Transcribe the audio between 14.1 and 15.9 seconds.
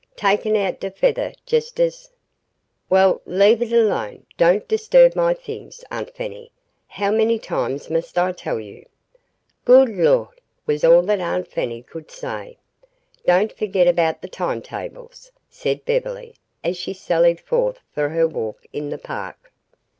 the time tables," said